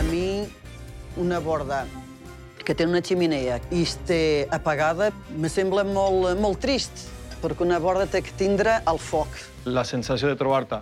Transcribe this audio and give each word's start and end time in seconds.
A 0.00 0.02
mi, 0.02 0.48
una 1.20 1.42
borda 1.44 1.82
que 2.64 2.72
té 2.72 2.86
una 2.88 3.02
xemeneia 3.04 3.58
i 3.68 3.82
està 3.84 4.16
apagada 4.56 5.10
me 5.36 5.50
sembla 5.52 5.82
molt, 5.84 6.38
molt 6.40 6.56
trist, 6.62 7.02
perquè 7.42 7.66
una 7.66 7.76
borda 7.84 8.06
té 8.08 8.22
que 8.24 8.32
tindre 8.38 8.78
el 8.88 8.96
foc. 8.96 9.36
La 9.68 9.84
sensació 9.84 10.30
de 10.30 10.38
trobar-te 10.40 10.78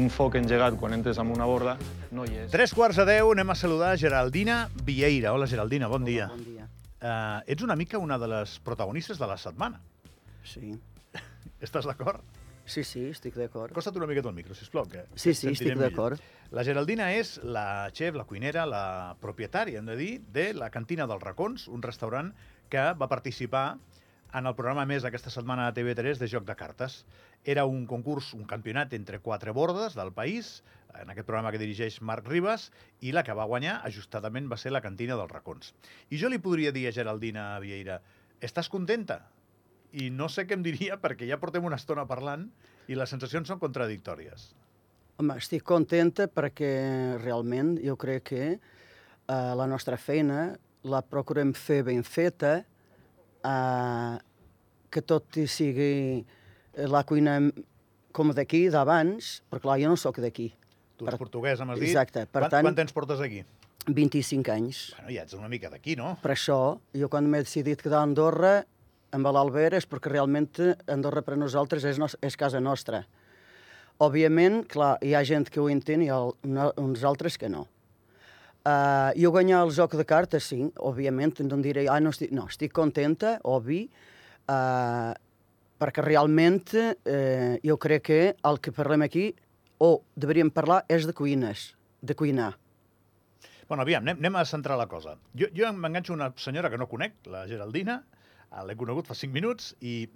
un 0.00 0.08
foc 0.08 0.38
engegat 0.40 0.78
quan 0.80 0.96
entres 0.96 1.20
amb 1.20 1.36
una 1.36 1.44
borda 1.44 1.74
no 2.16 2.24
hi 2.24 2.46
és. 2.46 2.48
Tres 2.54 2.72
quarts 2.72 2.96
de 3.02 3.04
deu, 3.10 3.34
anem 3.34 3.52
a 3.52 3.58
saludar 3.60 3.92
Geraldina 4.00 4.62
Vieira. 4.88 5.36
Hola, 5.36 5.50
Geraldina, 5.52 5.92
bon 5.92 6.08
dia. 6.08 6.30
Bon 6.32 6.48
dia. 6.48 6.64
Uh, 6.96 7.44
ets 7.52 7.60
una 7.66 7.76
mica 7.76 8.00
una 8.00 8.16
de 8.16 8.32
les 8.38 8.56
protagonistes 8.64 9.20
de 9.20 9.28
la 9.28 9.36
setmana. 9.36 9.84
Sí. 10.48 10.72
Estàs 11.68 11.84
d'acord? 11.92 12.24
Sí, 12.66 12.82
sí, 12.84 13.04
estic 13.14 13.36
d'acord. 13.38 13.72
Costa't 13.74 13.96
una 13.96 14.08
miqueta 14.10 14.28
el 14.28 14.34
micro, 14.34 14.54
sisplau. 14.54 14.88
Que 14.90 15.04
Sí, 15.14 15.32
sí, 15.34 15.52
estic 15.54 15.78
d'acord. 15.78 16.20
La 16.50 16.64
Geraldina 16.66 17.12
és 17.14 17.36
la 17.42 17.88
xef, 17.94 18.14
la 18.18 18.26
cuinera, 18.26 18.66
la 18.66 19.16
propietària, 19.22 19.78
hem 19.78 19.86
de 19.86 19.96
dir, 19.98 20.12
de 20.34 20.50
la 20.54 20.70
Cantina 20.74 21.06
dels 21.06 21.22
Racons, 21.22 21.68
un 21.68 21.82
restaurant 21.82 22.32
que 22.68 22.82
va 22.98 23.08
participar 23.08 23.78
en 24.34 24.46
el 24.46 24.56
programa 24.58 24.84
més 24.90 25.06
aquesta 25.06 25.30
setmana 25.30 25.68
a 25.68 25.74
TV3 25.74 26.18
de 26.18 26.28
Joc 26.28 26.44
de 26.48 26.56
Cartes. 26.58 27.04
Era 27.44 27.64
un 27.70 27.86
concurs, 27.86 28.32
un 28.34 28.44
campionat 28.50 28.92
entre 28.98 29.20
quatre 29.22 29.54
bordes 29.54 29.94
del 29.94 30.12
país, 30.12 30.60
en 30.98 31.12
aquest 31.12 31.28
programa 31.28 31.52
que 31.54 31.62
dirigeix 31.62 32.00
Marc 32.02 32.26
Ribas, 32.26 32.70
i 33.00 33.14
la 33.14 33.22
que 33.22 33.36
va 33.36 33.46
guanyar 33.46 33.78
ajustadament 33.86 34.50
va 34.50 34.58
ser 34.58 34.74
la 34.74 34.82
Cantina 34.82 35.16
dels 35.16 35.32
Racons. 35.32 35.72
I 36.10 36.18
jo 36.18 36.32
li 36.32 36.42
podria 36.42 36.74
dir 36.74 36.86
a 36.88 36.94
Geraldina 36.98 37.48
Vieira, 37.62 38.00
estàs 38.42 38.68
contenta? 38.72 39.22
I 39.92 40.10
no 40.10 40.28
sé 40.28 40.46
què 40.46 40.54
em 40.56 40.62
diria 40.62 40.96
perquè 41.00 41.26
ja 41.28 41.38
portem 41.38 41.64
una 41.64 41.76
estona 41.76 42.06
parlant 42.06 42.48
i 42.88 42.94
les 42.98 43.10
sensacions 43.10 43.48
són 43.48 43.58
contradictòries. 43.62 44.50
Home, 45.18 45.36
estic 45.40 45.62
contenta 45.64 46.26
perquè 46.28 47.16
realment 47.22 47.76
jo 47.82 47.96
crec 47.96 48.22
que 48.32 48.42
eh, 48.56 48.58
la 49.28 49.66
nostra 49.66 49.96
feina 49.96 50.56
la 50.86 51.00
procurem 51.02 51.52
fer 51.56 51.82
ben 51.86 52.02
feta, 52.06 52.58
eh, 53.44 54.18
que 54.90 55.02
tot 55.02 55.36
hi 55.40 55.46
sigui 55.50 55.92
eh, 56.20 56.86
la 56.86 57.02
cuina 57.08 57.38
com 58.16 58.30
d'aquí, 58.32 58.66
d'abans, 58.72 59.40
però 59.50 59.60
clar, 59.64 59.78
jo 59.82 59.90
no 59.92 59.96
sóc 60.00 60.20
d'aquí. 60.22 60.50
Tu 60.96 61.04
ets 61.04 61.10
Per- 61.12 61.18
portuguesa, 61.20 61.64
m'has 61.68 61.80
dit. 61.80 61.88
Exacte, 61.90 62.24
per 62.26 62.44
quant, 62.46 62.52
tant- 62.54 62.64
Quant 62.70 62.78
temps 62.78 62.94
portes 62.96 63.20
aquí? 63.20 63.42
25 63.86 64.50
anys. 64.50 64.78
Bueno, 64.96 65.10
ja 65.14 65.22
ets 65.26 65.34
una 65.36 65.48
mica 65.52 65.68
d'aquí, 65.70 65.94
no? 65.96 66.14
Per 66.22 66.32
això, 66.32 66.56
jo 66.96 67.08
quan 67.12 67.28
m'he 67.30 67.42
decidit 67.44 67.82
quedar 67.82 68.00
a 68.00 68.06
Andorra, 68.08 68.54
amb 69.16 69.30
l'Albert, 69.32 69.78
és 69.80 69.88
perquè 69.88 70.12
realment 70.12 70.50
Andorra 70.92 71.24
per 71.24 71.38
nosaltres 71.40 71.84
és, 71.88 72.00
nos 72.00 72.16
és 72.24 72.36
casa 72.36 72.60
nostra. 72.60 73.04
Òbviament, 74.02 74.62
clar, 74.68 74.96
hi 75.00 75.14
ha 75.16 75.24
gent 75.24 75.48
que 75.48 75.60
ho 75.62 75.70
entén 75.72 76.04
i 76.04 76.10
el, 76.12 76.34
una, 76.44 76.68
uns 76.80 77.04
altres 77.08 77.38
que 77.40 77.48
no. 77.48 77.64
Uh, 78.66 79.14
jo 79.14 79.30
guanyar 79.30 79.62
el 79.62 79.70
joc 79.72 79.94
de 79.94 80.04
cartes, 80.04 80.48
sí, 80.50 80.66
òbviament, 80.82 81.38
no 81.46 81.60
diré, 81.62 81.86
ah, 81.88 82.00
no 82.02 82.10
estic, 82.10 82.32
no, 82.34 82.48
estic 82.50 82.74
contenta, 82.74 83.36
obvi, 83.46 83.84
uh, 84.50 85.14
perquè 85.78 86.02
realment 86.02 86.64
eh, 86.74 87.60
jo 87.64 87.76
crec 87.76 88.06
que 88.08 88.20
el 88.48 88.60
que 88.64 88.72
parlem 88.74 89.04
aquí, 89.06 89.26
o 89.78 90.00
deberíem 90.16 90.50
parlar, 90.50 90.82
és 90.88 91.04
de 91.06 91.12
cuines, 91.12 91.68
de 92.00 92.16
cuinar. 92.16 92.54
Bueno, 93.68 93.84
aviam, 93.84 94.02
anem, 94.06 94.16
anem 94.22 94.38
a 94.40 94.44
centrar 94.48 94.78
la 94.80 94.86
cosa. 94.88 95.16
Jo, 95.36 95.50
jo 95.54 95.68
m'enganxo 95.76 96.14
una 96.14 96.30
senyora 96.40 96.70
que 96.72 96.78
no 96.80 96.88
conec, 96.88 97.18
la 97.28 97.44
Geraldina, 97.50 98.00
l'he 98.66 98.76
conegut 98.76 99.06
fa 99.06 99.14
5 99.14 99.32
minuts, 99.32 99.74
i 99.80 100.08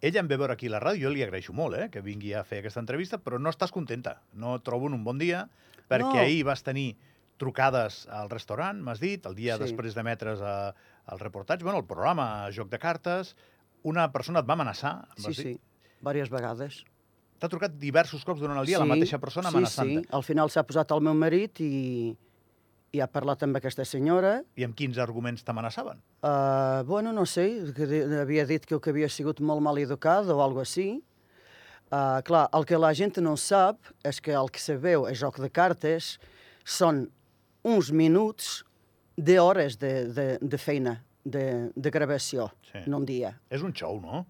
ella 0.00 0.20
em 0.20 0.28
ve 0.30 0.36
veure 0.38 0.52
aquí 0.54 0.68
a 0.68 0.70
la 0.76 0.80
ràdio, 0.80 1.08
jo 1.08 1.10
li 1.14 1.22
agraeixo 1.22 1.52
molt 1.52 1.76
eh, 1.76 1.88
que 1.90 2.00
vingui 2.00 2.32
a 2.34 2.44
fer 2.44 2.60
aquesta 2.62 2.80
entrevista, 2.80 3.18
però 3.18 3.38
no 3.40 3.50
estàs 3.50 3.72
contenta. 3.74 4.20
No 4.32 4.58
trobo 4.60 4.86
un 4.86 5.04
bon 5.04 5.18
dia, 5.18 5.48
perquè 5.88 6.14
No. 6.14 6.20
ahir 6.20 6.44
vas 6.44 6.62
tenir 6.62 6.96
trucades 7.38 8.06
al 8.10 8.28
restaurant, 8.30 8.80
m'has 8.82 9.00
dit, 9.00 9.24
el 9.26 9.34
dia 9.34 9.56
Sí. 9.56 9.62
després 9.62 9.94
d'emetre's 9.94 10.40
a- 10.40 10.74
el 11.12 11.18
reportatge, 11.18 11.62
bueno, 11.64 11.78
el 11.78 11.84
programa 11.86 12.48
Joc 12.50 12.68
de 12.68 12.78
Cartes, 12.78 13.36
una 13.84 14.10
persona 14.12 14.40
et 14.40 14.46
va 14.48 14.54
amenaçar, 14.54 15.06
em 15.16 15.22
Sí, 15.22 15.26
vas 15.26 15.36
dir. 15.36 15.44
sí, 15.54 15.60
diverses 16.00 16.30
vegades. 16.30 16.84
T'ha 17.38 17.48
trucat 17.48 17.70
diversos 17.78 18.24
cops 18.24 18.40
durant 18.40 18.58
el 18.58 18.66
dia 18.66 18.78
la 18.80 18.84
mateixa 18.84 19.18
persona 19.20 19.48
amenaçant-te. 19.48 20.00
Sí, 20.00 20.02
sí, 20.02 20.08
al 20.10 20.22
final 20.24 20.50
s'ha 20.50 20.64
posat 20.66 20.90
el 20.90 21.00
meu 21.00 21.14
marit 21.14 21.60
i, 21.60 22.16
i 22.92 23.00
ha 23.04 23.06
parlat 23.10 23.42
amb 23.44 23.58
aquesta 23.58 23.84
senyora. 23.84 24.38
I 24.56 24.64
amb 24.64 24.76
quins 24.78 24.96
arguments 25.02 25.44
t'amenaçaven? 25.44 26.00
Uh, 26.22 26.82
bueno, 26.88 27.12
no 27.12 27.26
sé, 27.28 27.44
que 27.76 27.84
havia 28.22 28.46
dit 28.48 28.64
que, 28.64 28.78
que 28.80 28.90
havia 28.94 29.08
sigut 29.12 29.40
molt 29.44 29.60
mal 29.64 29.78
educat 29.80 30.28
o 30.32 30.38
alguna 30.40 30.64
així. 30.64 30.88
Uh, 31.88 32.20
clar, 32.24 32.46
el 32.52 32.66
que 32.68 32.76
la 32.80 32.90
gent 32.96 33.16
no 33.24 33.34
sap 33.40 33.78
és 34.04 34.20
que 34.20 34.34
el 34.36 34.50
que 34.52 34.60
se 34.60 34.76
veu 34.80 35.06
a 35.08 35.12
joc 35.16 35.38
de 35.40 35.48
cartes 35.48 36.16
són 36.64 37.06
uns 37.64 37.88
minuts 37.92 38.62
d'hores 39.16 39.78
de, 39.80 39.92
de, 40.14 40.26
de 40.40 40.58
feina, 40.60 40.98
de, 41.24 41.70
de 41.74 41.90
gravació, 41.92 42.50
Sí. 42.68 42.82
en 42.84 42.92
un 42.94 43.06
dia. 43.08 43.32
És 43.48 43.62
un 43.64 43.72
show, 43.72 43.96
no? 44.00 44.26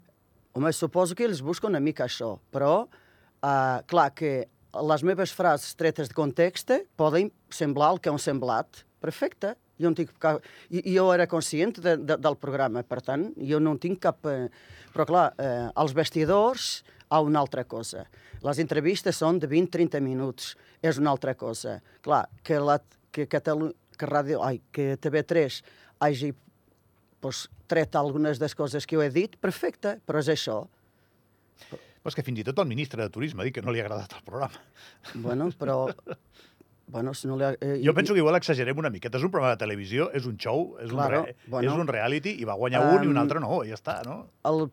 Home, 0.54 0.70
suposo 0.72 1.14
que 1.18 1.26
ells 1.26 1.42
busquen 1.42 1.74
una 1.74 1.80
mica 1.82 2.06
això, 2.06 2.36
però, 2.54 2.86
uh, 2.86 3.78
clar, 3.90 4.12
que 4.14 4.48
les 4.74 5.04
meves 5.06 5.32
frases 5.32 5.76
tretes 5.78 6.10
de 6.10 6.16
context 6.16 6.72
poden 6.98 7.30
semblar 7.50 7.94
el 7.94 8.02
que 8.02 8.12
han 8.12 8.20
semblat. 8.20 8.84
Perfecte. 9.00 9.54
Jo, 9.78 9.92
no 9.92 9.96
tinc 9.96 10.10
cap... 10.18 10.44
Jo 10.68 11.06
era 11.14 11.28
conscient 11.30 11.78
de, 11.78 11.94
de, 12.02 12.16
del 12.18 12.36
programa, 12.40 12.82
per 12.82 13.00
tant, 13.06 13.28
jo 13.38 13.60
no 13.62 13.76
tinc 13.78 14.00
cap... 14.02 14.26
Eh... 14.26 14.48
Però, 14.90 15.06
clar, 15.06 15.26
eh, 15.38 15.68
els 15.78 15.94
vestidors, 15.94 16.82
a 17.08 17.20
una 17.22 17.40
altra 17.40 17.64
cosa. 17.64 18.04
Les 18.44 18.58
entrevistes 18.58 19.16
són 19.22 19.38
de 19.38 19.48
20-30 19.50 20.02
minuts, 20.04 20.56
és 20.82 20.98
una 20.98 21.12
altra 21.14 21.34
cosa. 21.38 21.78
Clar, 22.04 22.24
que, 22.42 22.58
la, 22.58 22.80
que, 23.14 23.28
Catalu... 23.30 23.70
que, 23.96 24.08
ràdio... 24.10 24.42
Ai, 24.44 24.60
que 24.74 24.96
TV3 24.98 25.62
hagi 26.04 26.32
pues, 27.22 27.46
tret 27.70 27.96
algunes 27.96 28.42
de 28.42 28.46
les 28.46 28.58
coses 28.58 28.86
que 28.86 28.98
jo 28.98 29.06
he 29.06 29.12
dit, 29.14 29.38
perfecte, 29.40 29.98
però 30.06 30.22
és 30.22 30.32
això. 30.34 30.64
Però 31.68 31.87
és 32.08 32.16
que 32.16 32.24
fins 32.26 32.40
i 32.40 32.44
tot 32.44 32.58
el 32.58 32.66
ministre 32.70 33.02
de 33.02 33.10
Turisme 33.14 33.42
ha 33.42 33.46
dit 33.48 33.54
que 33.54 33.62
no 33.62 33.72
li 33.72 33.80
ha 33.80 33.84
agradat 33.86 34.16
el 34.18 34.24
programa. 34.26 34.60
Bueno, 35.14 35.50
però... 35.58 35.86
Bueno, 36.88 37.12
si 37.12 37.28
no 37.28 37.36
li 37.36 37.44
ha... 37.44 37.50
Eh, 37.60 37.82
Jo 37.84 37.92
penso 37.92 38.14
que 38.14 38.20
igual 38.22 38.36
exagerem 38.38 38.78
una 38.80 38.88
miqueta. 38.88 39.18
És 39.18 39.24
un 39.26 39.30
programa 39.30 39.52
de 39.56 39.60
televisió, 39.60 40.06
és 40.16 40.24
un 40.24 40.38
show, 40.40 40.76
és, 40.80 40.88
Claro, 40.90 41.18
un, 41.20 41.26
re, 41.26 41.36
bueno. 41.46 41.68
és 41.68 41.80
un 41.82 41.86
reality, 41.90 42.32
i 42.40 42.46
va 42.48 42.54
guanyar 42.56 42.80
un 42.96 43.04
i 43.04 43.10
un 43.12 43.18
altre 43.20 43.42
no, 43.44 43.58
i 43.62 43.68
ja 43.68 43.76
està, 43.76 43.98
no? 44.06 44.22
El, 44.48 44.70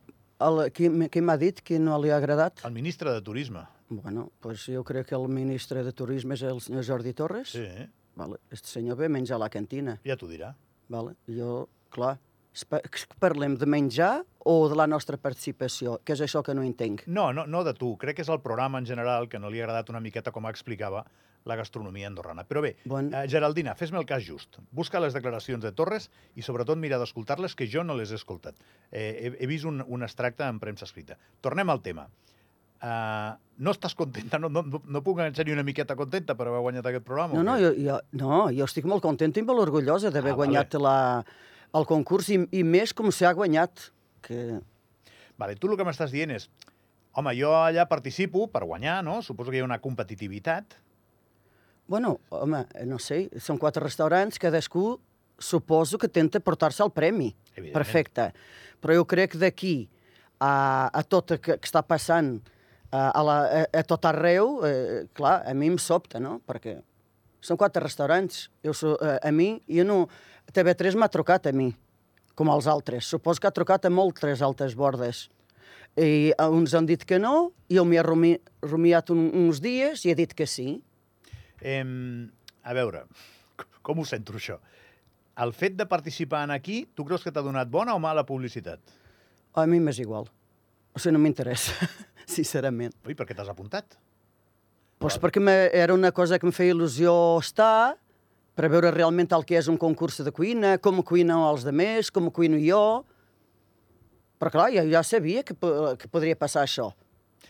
el, 0.47 0.61
qui, 0.71 0.87
qui 1.11 1.21
m'ha 1.21 1.35
dit 1.41 1.59
que 1.59 1.75
no 1.79 1.97
li 1.99 2.13
ha 2.13 2.21
agradat? 2.21 2.63
El 2.63 2.71
ministre 2.71 3.11
de 3.11 3.19
Turisme. 3.21 3.65
Bueno, 3.89 4.29
pues 4.39 4.63
jo 4.65 4.85
crec 4.87 5.09
que 5.11 5.15
el 5.19 5.27
ministre 5.27 5.83
de 5.83 5.91
Turisme 5.91 6.33
és 6.39 6.45
el 6.47 6.61
senyor 6.63 6.87
Jordi 6.87 7.13
Torres. 7.13 7.51
Sí, 7.51 7.67
Vale. 8.15 8.37
Este 8.49 8.69
senyor 8.71 8.95
ve 8.95 9.09
menjar 9.11 9.35
a 9.35 9.39
la 9.43 9.49
cantina. 9.51 9.97
ja 10.07 10.15
t'ho 10.15 10.29
dirà. 10.31 10.53
Vale. 10.87 11.17
Jo, 11.27 11.67
clar, 11.91 12.15
que 12.63 13.05
parlem 13.19 13.57
de 13.59 13.65
menjar 13.67 14.23
o 14.45 14.69
de 14.69 14.75
la 14.79 14.87
nostra 14.87 15.17
participació, 15.17 15.99
que 16.05 16.13
és 16.13 16.21
això 16.21 16.41
que 16.45 16.53
no 16.55 16.63
entenc. 16.63 17.03
No, 17.07 17.31
no, 17.33 17.45
no 17.45 17.63
de 17.67 17.73
tu. 17.75 17.95
Crec 17.97 18.15
que 18.15 18.21
és 18.25 18.29
el 18.31 18.39
programa 18.41 18.79
en 18.79 18.85
general 18.87 19.27
que 19.27 19.39
no 19.39 19.49
li 19.49 19.59
ha 19.59 19.65
agradat 19.65 19.89
una 19.91 19.99
miqueta 19.99 20.31
com 20.31 20.45
explicava 20.47 21.03
la 21.45 21.55
gastronomia 21.59 22.07
andorrana. 22.07 22.41
Però 22.47 22.61
bé, 22.63 22.75
Bon. 22.89 23.11
eh, 23.13 23.27
Geraldina, 23.29 23.75
fes-me 23.75 23.99
el 23.99 24.05
cas 24.09 24.23
just. 24.25 24.57
Busca 24.71 24.99
les 24.99 25.13
declaracions 25.13 25.61
de 25.61 25.71
Torres 25.71 26.09
i 26.35 26.41
sobretot 26.41 26.77
mira 26.77 26.97
d'escoltar-les, 26.97 27.53
que 27.55 27.67
jo 27.69 27.83
no 27.83 27.93
les 27.93 28.11
he 28.11 28.15
escoltat. 28.15 28.55
Eh, 28.91 29.29
he, 29.37 29.43
he 29.43 29.47
vist 29.47 29.65
un, 29.65 29.83
un 29.85 30.01
extracte 30.03 30.43
en 30.47 30.59
premsa 30.59 30.85
escrita. 30.85 31.17
Tornem 31.41 31.69
al 31.69 31.81
tema. 31.85 32.07
Uh, 32.85 33.33
no 33.65 33.71
estàs 33.71 33.95
contenta? 33.97 34.37
No, 34.37 34.49
no, 34.51 34.61
no, 34.67 34.99
puc 35.01 35.17
enganxar 35.17 35.45
ni 35.47 35.53
una 35.55 35.63
miqueta 35.65 35.95
contenta 35.97 36.35
per 36.37 36.49
haver 36.51 36.59
guanyat 36.61 36.85
aquest 36.91 37.05
programa? 37.07 37.33
No, 37.33 37.41
no, 37.47 37.55
jo, 37.57 37.71
jo, 37.77 37.95
no, 38.19 38.41
jo 38.53 38.65
estic 38.67 38.85
molt 38.85 39.01
contenta 39.01 39.39
i 39.39 39.45
molt 39.47 39.63
orgullosa 39.63 40.11
d'haver 40.13 40.33
Ah, 40.33 40.37
guanyat 40.41 40.75
la, 40.83 40.95
el 41.75 41.85
concurs 41.89 42.31
i, 42.31 42.39
i 42.55 42.63
més 42.63 42.93
com 42.95 43.11
s'ha 43.11 43.33
guanyat. 43.35 43.89
Que, 44.25 44.59
Vale, 45.37 45.57
tu 45.59 45.67
el 45.67 45.77
que 45.77 45.85
m'estàs 45.87 46.13
dient 46.13 46.31
és 46.35 46.47
home, 47.15 47.31
jo 47.37 47.51
allà 47.55 47.85
participo 47.87 48.47
per 48.51 48.65
guanyar, 48.65 49.01
no? 49.07 49.21
Suposo 49.23 49.51
que 49.51 49.59
hi 49.59 49.63
ha 49.63 49.67
una 49.67 49.81
competitivitat. 49.83 50.77
Bueno, 51.87 52.15
home, 52.33 52.63
no 52.89 52.99
sé, 52.99 53.25
són 53.39 53.59
quatre 53.61 53.83
restaurants, 53.83 54.39
cadascú 54.41 54.95
suposo 55.39 55.99
que 55.99 56.09
tenta 56.09 56.39
portar-se 56.39 56.83
el 56.83 56.91
premi. 56.95 57.29
Perfecte. 57.75 58.29
Però 58.81 58.95
jo 58.95 59.05
crec 59.07 59.35
d'aquí 59.39 59.75
a, 60.39 60.89
a 60.91 61.03
tot 61.03 61.35
el 61.35 61.41
que, 61.43 61.59
que 61.59 61.67
està 61.67 61.83
passant 61.87 62.37
a, 62.89 63.09
a, 63.09 63.21
la, 63.23 63.37
a, 63.43 63.63
a 63.81 63.83
tot 63.87 64.07
arreu, 64.07 64.59
eh, 64.67 65.05
clar, 65.15 65.41
a 65.47 65.55
mi 65.55 65.71
em 65.71 65.79
sobta, 65.81 66.19
no? 66.23 66.39
Perquè 66.47 66.77
són 67.45 67.59
quatre 67.61 67.83
restaurants. 67.83 68.47
Jo, 68.65 68.73
eh, 68.95 69.17
a 69.21 69.31
mi, 69.31 69.55
jo 69.69 69.85
no... 69.87 70.05
TV3 70.55 70.97
m'ha 70.97 71.09
trucat 71.09 71.47
a 71.49 71.53
mi, 71.57 71.71
com 72.37 72.51
els 72.53 72.67
altres. 72.69 73.07
Suposo 73.09 73.41
que 73.41 73.49
ha 73.49 73.55
trucat 73.55 73.87
a 73.87 73.93
moltes 73.93 74.43
altres 74.45 74.75
bordes. 74.77 75.25
I 75.97 76.33
eh, 76.33 76.47
uns 76.49 76.75
han 76.77 76.89
dit 76.89 77.05
que 77.07 77.19
no, 77.21 77.51
jo 77.71 77.85
m'hi 77.87 78.01
he 78.01 78.05
rumi, 78.05 78.33
rumiat 78.65 79.09
un, 79.15 79.27
uns 79.45 79.61
dies 79.63 80.05
i 80.05 80.13
he 80.13 80.17
dit 80.17 80.33
que 80.37 80.47
sí. 80.49 80.79
Em, 81.65 82.29
a 82.61 82.75
veure, 82.77 83.05
com 83.85 84.01
ho 84.01 84.07
sento, 84.07 84.35
això? 84.37 84.59
El 85.41 85.51
fet 85.55 85.75
de 85.75 85.87
participar 85.89 86.45
en 86.47 86.53
aquí, 86.55 86.83
tu 86.95 87.03
creus 87.07 87.23
que 87.25 87.33
t'ha 87.33 87.43
donat 87.43 87.71
bona 87.71 87.95
o 87.95 87.99
mala 87.99 88.23
publicitat? 88.27 88.79
A 89.55 89.65
mi 89.67 89.81
m'és 89.83 89.99
igual. 90.03 90.29
O 90.95 90.99
sigui, 90.99 91.15
no 91.15 91.23
m'interessa, 91.23 91.89
sincerament. 92.37 92.95
Ui, 93.07 93.15
per 93.17 93.27
què 93.27 93.35
t'has 93.35 93.51
apuntat? 93.51 93.97
Pues 94.99 95.17
perquè 95.19 95.41
me, 95.43 95.53
era 95.75 95.93
una 95.93 96.11
cosa 96.15 96.39
que 96.39 96.47
em 96.47 96.53
feia 96.55 96.73
il·lusió 96.73 97.13
estar 97.41 97.97
per 98.55 98.69
veure 98.71 98.93
realment 98.95 99.27
el 99.35 99.43
que 99.43 99.57
és 99.59 99.67
un 99.67 99.77
concurs 99.77 100.21
de 100.23 100.31
cuina, 100.31 100.77
com 100.79 101.01
cuinen 101.03 101.35
els 101.51 101.65
demés, 101.67 102.11
com 102.15 102.29
cuino 102.31 102.59
jo. 102.63 103.03
Però 104.39 104.51
clar, 104.53 104.69
jo 104.71 104.85
ja 104.91 105.01
sabia 105.03 105.43
que, 105.43 105.55
que 105.55 106.07
podria 106.11 106.37
passar 106.39 106.63
això. 106.63 106.93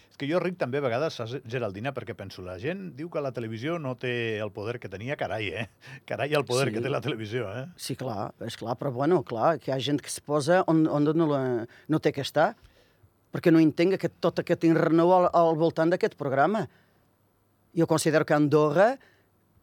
És 0.09 0.18
que 0.18 0.30
jo 0.30 0.39
ric 0.39 0.56
també 0.57 0.80
a 0.80 0.83
vegades, 0.86 1.18
saps, 1.19 1.33
Geraldina, 1.51 1.92
perquè 1.94 2.15
penso, 2.15 2.42
la 2.42 2.56
gent 2.62 2.94
diu 2.95 3.09
que 3.12 3.21
la 3.21 3.33
televisió 3.36 3.75
no 3.83 3.97
té 4.00 4.39
el 4.39 4.50
poder 4.56 4.77
que 4.80 4.88
tenia, 4.89 5.18
carai, 5.19 5.50
eh? 5.51 5.65
Carai, 6.07 6.31
el 6.33 6.45
poder 6.47 6.69
Sí. 6.69 6.75
que 6.77 6.81
té 6.86 6.89
la 6.89 7.01
televisió, 7.03 7.50
eh? 7.51 7.65
Sí, 7.75 7.97
clar, 8.00 8.31
és 8.47 8.56
clar, 8.56 8.77
però 8.80 8.94
bueno, 8.95 9.21
clar, 9.27 9.59
que 9.59 9.71
hi 9.71 9.75
ha 9.75 9.80
gent 9.80 10.00
que 10.01 10.07
es 10.07 10.21
posa 10.24 10.63
on, 10.71 10.86
on 10.88 11.03
no, 11.03 11.27
la, 11.27 11.42
no 11.89 12.00
té 12.00 12.13
que 12.15 12.24
estar, 12.24 12.56
perquè 13.36 13.51
no 13.51 13.59
entenc 13.59 13.97
aquest, 14.00 14.15
tot 14.24 14.39
aquest 14.39 14.63
enrenou 14.63 15.12
al, 15.12 15.27
al 15.36 15.53
voltant 15.59 15.92
d'aquest 15.92 16.15
programa. 16.15 16.63
Jo 17.75 17.88
considero 17.88 18.25
que 18.25 18.36
Andorra 18.36 18.94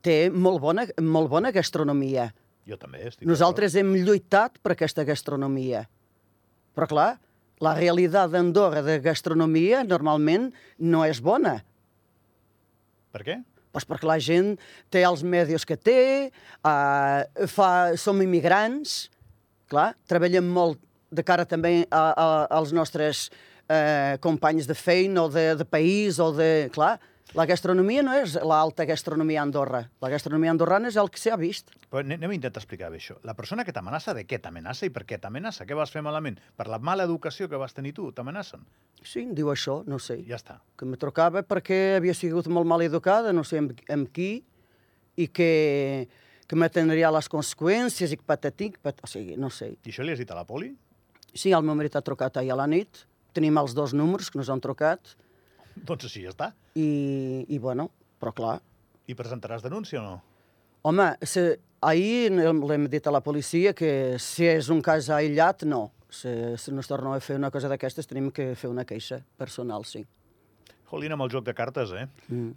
té 0.05 0.29
molt 0.31 0.61
bona, 0.61 0.87
molt 1.01 1.31
bona 1.33 1.53
gastronomia. 1.55 2.29
Jo 2.69 2.79
també 2.79 3.07
estic 3.09 3.27
Nosaltres 3.27 3.75
hem 3.79 3.95
lluitat 4.05 4.59
per 4.63 4.75
aquesta 4.75 5.05
gastronomia. 5.07 5.87
Però 6.77 6.89
clar, 6.91 7.11
la 7.63 7.75
realitat 7.79 8.33
d'Andorra 8.33 8.83
de 8.85 8.99
gastronomia 9.03 9.83
normalment 9.87 10.51
no 10.79 11.05
és 11.07 11.23
bona. 11.23 11.61
Per 13.13 13.23
què? 13.27 13.39
Pues 13.73 13.87
perquè 13.89 14.09
la 14.09 14.19
gent 14.21 14.55
té 14.93 15.05
els 15.09 15.23
medis 15.25 15.65
que 15.69 15.79
té, 15.81 16.29
uh, 16.61 17.47
fa, 17.49 17.71
som 17.97 18.21
immigrants, 18.21 19.07
clar, 19.73 19.93
treballem 20.11 20.49
molt 20.53 20.81
de 21.13 21.25
cara 21.25 21.47
també 21.49 21.87
a, 21.89 22.03
a, 22.11 22.27
als 22.59 22.73
nostres 22.77 23.27
uh, 23.69 24.19
companys 24.25 24.69
de 24.69 24.77
feina 24.77 25.25
o 25.25 25.33
de, 25.33 25.53
de 25.61 25.69
país 25.69 26.21
o 26.21 26.31
de... 26.37 26.69
Clar, 26.75 26.97
la 27.33 27.47
gastronomia 27.49 28.03
no 28.05 28.13
és 28.19 28.35
l'alta 28.45 28.85
gastronomia 28.85 29.41
a 29.41 29.47
Andorra. 29.47 29.81
La 30.05 30.11
gastronomia 30.13 30.53
andorrana 30.53 30.91
és 30.91 30.99
el 31.01 31.09
que 31.13 31.21
s'ha 31.21 31.37
vist. 31.41 31.71
Però 31.89 32.03
anem 32.03 32.29
a 32.29 32.37
intentar 32.37 32.61
explicar 32.61 32.91
bé 32.93 32.99
això. 33.01 33.17
La 33.25 33.33
persona 33.39 33.65
que 33.65 33.73
t'amenaça, 33.73 34.13
de 34.17 34.27
què 34.29 34.39
t'amenaça 34.43 34.85
i 34.89 34.93
per 34.93 35.07
què 35.09 35.17
t'amenaça? 35.21 35.65
Què 35.69 35.77
vas 35.79 35.93
fer 35.95 36.03
malament? 36.05 36.37
Per 36.59 36.67
la 36.69 36.79
mala 36.79 37.07
educació 37.09 37.49
que 37.49 37.61
vas 37.61 37.73
tenir 37.73 37.95
tu, 37.97 38.11
t'amenacen? 38.13 38.67
Sí, 39.01 39.25
em 39.25 39.33
diu 39.39 39.49
això, 39.53 39.81
no 39.89 39.99
sé. 39.99 40.19
Ja 40.29 40.37
està. 40.37 40.61
que 40.77 40.85
me 40.85 40.99
trucava 41.01 41.43
perquè 41.43 41.97
havia 41.97 42.15
sigut 42.15 42.49
molt 42.49 42.67
mal 42.69 42.83
educada, 42.83 43.33
no 43.33 43.45
sé 43.45 43.63
amb, 43.63 43.73
amb 43.89 44.13
qui, 44.13 44.45
i 45.17 45.29
que, 45.29 46.09
que 46.49 46.57
me 46.57 46.69
tindria 46.69 47.11
les 47.15 47.29
conseqüències 47.33 48.13
i 48.13 48.19
que 48.21 48.27
patatic, 48.27 48.79
pat... 48.83 49.01
o 49.03 49.09
sigui, 49.09 49.37
no 49.41 49.51
sé. 49.51 49.73
I 49.85 49.93
això 49.95 50.05
li 50.05 50.13
has 50.13 50.21
dit 50.21 50.31
a 50.31 50.37
la 50.37 50.45
poli? 50.45 50.73
Sí, 51.33 51.53
el 51.53 51.65
meu 51.65 51.77
marit 51.79 51.97
ha 51.97 52.05
trucat 52.05 52.37
ahir 52.37 52.53
a 52.53 52.61
la 52.61 52.69
nit, 52.69 53.07
tenim 53.33 53.57
els 53.57 53.73
dos 53.73 53.95
números 53.97 54.29
que 54.29 54.41
nos 54.41 54.51
han 54.53 54.61
trucat, 54.61 55.15
Doncs 55.89 56.05
així 56.09 56.23
ja 56.27 56.31
està. 56.35 56.53
i, 56.75 57.45
i 57.49 57.59
bueno, 57.59 57.91
però 58.21 58.33
clar, 58.37 58.61
I 59.11 59.15
presentaràs 59.19 59.63
denúncia 59.65 60.01
o 60.01 60.05
no? 60.05 60.21
home, 60.87 61.09
se, 61.23 61.59
ahir 61.83 62.31
l'hem 62.33 62.87
dit 62.91 63.07
a 63.07 63.13
la 63.15 63.21
policia 63.23 63.73
que 63.75 64.17
si 64.19 64.47
és 64.51 64.69
un 64.71 64.81
cas 64.83 65.09
aïllat, 65.11 65.63
no. 65.69 65.93
Si, 66.13 66.29
si 66.61 66.73
no 66.75 66.83
es 66.83 66.89
torna 66.91 67.15
a 67.17 67.21
fer 67.25 67.37
una 67.39 67.51
cosa 67.51 67.69
d'aquestes, 67.73 68.07
tenim 68.11 68.31
que 68.35 68.51
fer 68.59 68.69
una 68.69 68.85
queixa 68.85 69.23
personal, 69.41 69.85
sí. 69.89 70.03
Jolín, 70.91 71.15
amb 71.15 71.25
el 71.25 71.31
joc 71.33 71.47
de 71.47 71.55
cartes, 71.57 71.93
eh? 71.97 72.07
Mm. 72.29 72.51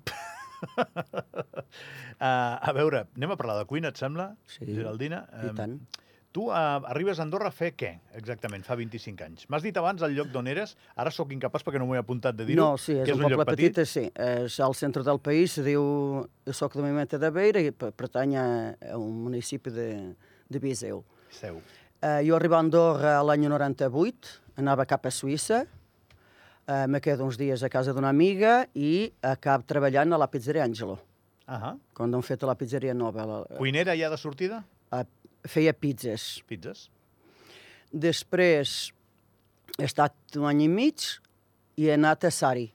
Uh, 0.65 2.57
a 2.69 2.73
veure, 2.75 3.05
anem 3.15 3.31
a 3.31 3.37
parlar 3.39 3.55
de 3.61 3.67
cuina, 3.69 3.91
et 3.93 4.01
sembla, 4.01 4.31
Sí, 4.49 4.65
Geraldina? 4.67 5.23
I 5.43 5.51
Em, 5.51 5.55
tant. 5.55 5.77
Tu 6.35 6.41
uh, 6.49 6.83
arribes 6.91 7.19
a 7.21 7.23
Andorra 7.23 7.47
a 7.47 7.55
fer 7.55 7.69
què, 7.79 7.93
exactament, 8.19 8.65
fa 8.67 8.75
25 8.75 9.23
anys? 9.23 9.45
M'has 9.47 9.63
dit 9.63 9.77
abans 9.79 10.01
el 10.03 10.11
lloc 10.17 10.33
d'on 10.33 10.49
eres, 10.51 10.73
ara 10.99 11.11
sóc 11.15 11.29
incapaç 11.31 11.63
perquè 11.63 11.79
no 11.79 11.85
m'ho 11.87 11.95
he 11.95 12.01
apuntat 12.01 12.35
de 12.35 12.43
dir-ho. 12.49 12.59
No, 12.59 12.73
sí, 12.75 12.97
és 12.99 13.07
que 13.07 13.15
un, 13.15 13.21
lloc 13.23 13.37
poble 13.39 13.45
petit, 13.53 13.79
sí. 13.87 14.03
És 14.19 14.57
al 14.59 14.75
centre 14.75 15.05
del 15.07 15.21
país, 15.23 15.53
se 15.55 15.63
diu... 15.63 15.85
Jo 16.45 16.53
soc 16.53 16.75
de 16.75 16.83
Mimeta 16.83 17.17
de 17.21 17.29
Beira 17.31 17.63
i 17.63 17.71
per- 17.71 17.93
pertany 17.95 18.35
a 18.35 18.43
a 18.91 18.97
un 18.99 19.15
municipi 19.29 19.71
de, 19.71 19.87
de 20.51 20.59
Viseu. 20.59 21.05
Seu. 21.31 21.61
Eh, 22.03 22.19
jo 22.27 22.35
arribo 22.35 22.59
a 22.59 22.61
Andorra 22.65 23.15
l'any 23.23 23.47
98, 23.47 24.35
anava 24.59 24.83
cap 24.85 25.07
a 25.07 25.15
Suïssa, 25.15 25.63
eh, 26.67 26.85
me 26.91 26.99
quedo 27.01 27.23
uns 27.25 27.39
dies 27.39 27.63
a 27.63 27.69
casa 27.71 27.95
d'una 27.95 28.11
amiga 28.11 28.65
i 28.75 29.07
acabo 29.23 29.63
treballant 29.63 30.11
a 30.13 30.19
la 30.19 30.27
pizzeria 30.27 30.67
Angelo, 30.67 30.99
Ahà. 31.47 31.77
quan 31.95 32.13
han 32.13 32.27
fet 32.27 32.43
la 32.43 32.59
pizzeria 32.59 32.93
nova. 32.93 33.25
La, 33.25 33.39
Cuinera 33.57 33.95
ja 33.95 34.11
de 34.11 34.17
sortida? 34.19 34.65
eh, 34.91 35.05
feia 35.49 35.73
pizzas. 35.73 36.41
Pizzas? 36.49 36.87
Després 37.91 38.91
he 39.77 39.85
estat 39.87 40.39
un 40.39 40.47
any 40.49 40.65
i 40.65 40.71
mig 40.71 41.05
i 41.79 41.89
he 41.89 41.93
anat 41.95 42.27
a 42.27 42.31
Sari, 42.31 42.67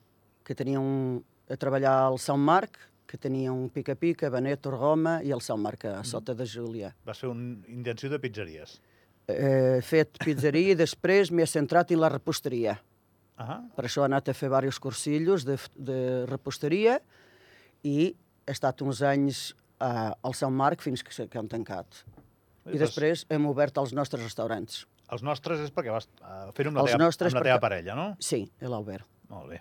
que 0.45 0.57
tenia 0.57 0.81
un, 0.81 1.21
a 1.49 1.57
treballar 1.61 1.97
al 2.07 2.19
Sant 2.21 2.41
Marc, 2.41 2.79
que 3.11 3.19
tenia 3.19 3.51
un 3.51 3.69
pica-pica, 3.75 4.31
Veneto, 4.31 4.71
Roma 4.71 5.19
i 5.27 5.33
el 5.35 5.43
Sant 5.43 5.61
Marc, 5.63 5.89
a 5.91 6.05
sota 6.07 6.35
de 6.39 6.47
Júlia. 6.47 6.93
Vas 7.07 7.19
fer 7.19 7.31
una 7.33 7.57
intenció 7.73 8.11
de 8.13 8.21
pizzeries. 8.23 8.77
He 9.31 9.81
fet 9.87 10.19
pizzeria 10.23 10.75
i 10.75 10.79
després 10.79 11.33
m'he 11.35 11.47
centrat 11.47 11.91
en 11.91 12.01
la 12.03 12.11
reposteria. 12.13 12.77
Ahà. 13.41 13.59
Per 13.75 13.87
això 13.87 14.05
he 14.05 14.11
anat 14.11 14.29
a 14.29 14.35
fer 14.37 14.51
diversos 14.51 14.79
cursillos 14.83 15.47
de, 15.49 15.57
de 15.75 15.99
reposteria 16.29 16.99
i 17.87 18.11
he 18.11 18.55
estat 18.55 18.83
uns 18.85 19.01
anys 19.07 19.43
uh, 19.81 20.13
al 20.13 20.37
Sant 20.37 20.55
Marc 20.55 20.83
fins 20.85 21.03
que, 21.07 21.27
que 21.27 21.41
han 21.41 21.49
tancat. 21.51 22.03
I 22.75 22.81
després 22.81 23.27
hem 23.31 23.47
obert 23.51 23.79
els 23.83 23.95
nostres 23.97 24.23
restaurants. 24.25 24.85
Els 25.11 25.25
nostres 25.27 25.63
és 25.65 25.73
perquè 25.75 25.93
vas 25.95 26.07
uh, 26.21 26.51
fer-ho 26.55 26.71
amb, 26.71 26.81
la 26.81 26.87
teva, 26.87 26.99
amb 27.01 27.07
la 27.09 27.17
teva 27.19 27.41
perquè- 27.41 27.61
parella, 27.63 27.97
no? 27.99 28.09
Sí, 28.23 28.45
l'Albert. 28.63 29.07
Molt 29.31 29.51
bé. 29.51 29.61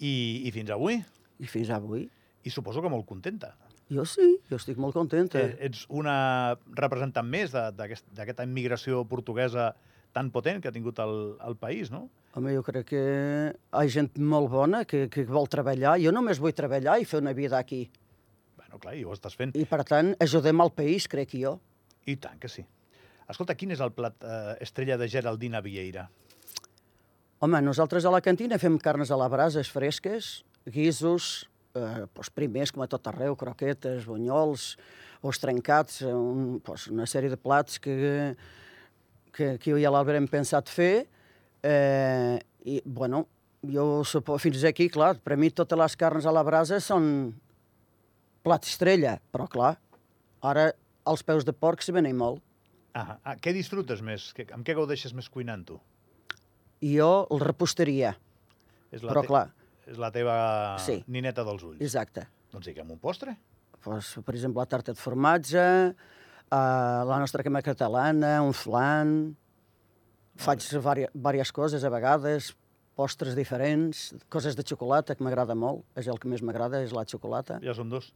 I, 0.00 0.12
I 0.48 0.52
fins 0.54 0.70
avui? 0.70 1.00
I 1.38 1.48
fins 1.50 1.70
avui. 1.74 2.06
I 2.44 2.52
suposo 2.54 2.80
que 2.84 2.90
molt 2.92 3.06
contenta. 3.08 3.54
Jo 3.88 4.04
sí, 4.04 4.34
jo 4.50 4.58
estic 4.60 4.76
molt 4.80 4.94
contenta. 4.96 5.40
Eh, 5.40 5.56
ets 5.68 5.86
una 5.88 6.56
representant 6.76 7.26
més 7.28 7.52
d'aquesta 7.54 8.44
immigració 8.44 9.04
portuguesa 9.08 9.70
tan 10.12 10.30
potent 10.32 10.60
que 10.60 10.68
ha 10.68 10.74
tingut 10.74 11.00
el, 11.00 11.14
el 11.44 11.56
país, 11.56 11.90
no? 11.92 12.06
Home, 12.36 12.52
jo 12.54 12.62
crec 12.66 12.90
que 12.92 13.00
hi 13.00 13.54
ha 13.72 13.86
gent 13.88 14.12
molt 14.20 14.50
bona 14.52 14.84
que, 14.88 15.06
que 15.12 15.24
vol 15.28 15.48
treballar. 15.50 15.96
Jo 16.02 16.12
només 16.12 16.40
vull 16.40 16.54
treballar 16.56 16.98
i 17.00 17.08
fer 17.08 17.22
una 17.22 17.32
vida 17.36 17.58
aquí. 17.58 17.86
Bueno, 18.60 18.78
clar, 18.82 18.94
i 18.98 19.04
ho 19.08 19.14
estàs 19.16 19.36
fent. 19.38 19.56
I, 19.56 19.64
per 19.68 19.80
tant, 19.88 20.12
ajudem 20.20 20.60
al 20.60 20.72
país, 20.76 21.08
crec 21.08 21.32
jo. 21.40 21.56
I 22.08 22.16
tant 22.20 22.40
que 22.40 22.48
sí. 22.50 22.64
Escolta, 23.28 23.56
quin 23.58 23.74
és 23.74 23.82
el 23.84 23.92
plat 23.92 24.24
eh, 24.24 24.56
estrella 24.64 24.96
de 24.96 25.08
Geraldina 25.12 25.60
Vieira? 25.64 26.06
Home, 27.44 27.60
nosaltres 27.62 28.06
a 28.08 28.12
la 28.14 28.22
cantina 28.24 28.58
fem 28.58 28.78
carnes 28.82 29.12
a 29.12 29.18
la 29.20 29.28
brasa 29.30 29.62
fresques, 29.68 30.40
guisos, 30.66 31.48
eh, 31.76 32.06
doncs 32.14 32.32
primers, 32.34 32.72
com 32.72 32.82
a 32.82 32.88
tot 32.90 33.06
arreu, 33.10 33.36
croquetes, 33.38 34.08
bunyols, 34.08 34.72
os 35.22 35.40
trencats, 35.42 36.00
eh, 36.02 36.14
un, 36.14 36.56
doncs 36.64 36.88
una 36.90 37.06
sèrie 37.06 37.30
de 37.30 37.38
plats 37.38 37.78
que, 37.82 37.94
que, 39.36 39.52
que 39.60 39.70
jo 39.70 39.78
i 39.78 39.86
l'Albert 39.86 40.22
hem 40.22 40.30
pensat 40.32 40.72
fer. 40.72 41.06
Eh, 41.62 42.38
I, 42.64 42.80
bueno, 42.84 43.26
jo 43.68 44.02
supo, 44.08 44.38
fins 44.40 44.64
aquí, 44.64 44.88
clar, 44.90 45.16
per 45.22 45.36
mi 45.36 45.52
totes 45.52 45.78
les 45.78 45.96
carnes 46.00 46.26
a 46.26 46.34
la 46.34 46.46
brasa 46.46 46.80
són 46.82 47.30
plat 48.42 48.64
estrella, 48.64 49.18
però 49.30 49.46
clar, 49.50 49.76
ara 50.40 50.70
els 51.08 51.22
peus 51.26 51.44
de 51.48 51.52
porc 51.56 51.82
s'hi 51.84 51.92
venen 51.96 52.16
molt. 52.18 52.42
Ah, 52.94 53.18
ah, 53.22 53.36
què 53.36 53.52
disfrutes 53.54 54.00
més? 54.02 54.30
Que, 54.34 54.46
amb 54.54 54.66
què 54.66 54.74
gaudeixes 54.76 55.12
més 55.14 55.28
cuinant, 55.30 55.64
tu? 55.68 55.78
Jo 56.82 57.26
el 57.30 57.40
reposteria, 57.42 58.14
És 58.92 59.02
però 59.02 59.22
te- 59.22 59.28
clar, 59.30 59.46
És 59.88 59.96
la 59.98 60.10
teva 60.12 60.76
Sí. 60.84 61.02
nineta 61.06 61.44
dels 61.44 61.62
ulls. 61.64 61.80
exacte. 61.80 62.26
Doncs 62.52 62.66
digue'm 62.66 62.90
un 62.90 62.98
postre. 62.98 63.36
pues, 63.80 64.18
per 64.24 64.34
exemple, 64.34 64.60
la 64.60 64.66
tarta 64.66 64.92
de 64.92 64.98
formatge, 65.00 65.94
uh, 66.50 67.04
la 67.08 67.18
nostra 67.18 67.42
crema 67.42 67.62
catalana, 67.62 68.42
un 68.42 68.52
flan... 68.52 69.36
Faig 70.38 70.60
diverses 71.14 71.52
coses 71.52 71.82
a 71.84 71.88
vegades, 71.90 72.52
postres 72.94 73.34
diferents, 73.34 74.14
coses 74.28 74.54
de 74.54 74.62
xocolata, 74.62 75.14
que 75.16 75.24
m'agrada 75.24 75.54
molt. 75.54 75.84
És 75.96 76.06
el 76.06 76.18
que 76.18 76.28
més 76.28 76.42
m'agrada, 76.42 76.82
és 76.82 76.92
la 76.92 77.04
xocolata. 77.04 77.58
Ja 77.62 77.74
són 77.74 77.88
dos. 77.90 78.12